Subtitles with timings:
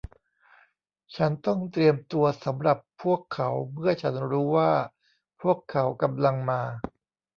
[1.15, 4.71] ฉันต้องเตรียมตัวสำหรับพวกเขาเมื่อฉันรู้ว่า
[5.41, 6.61] พวกเขากำลังมา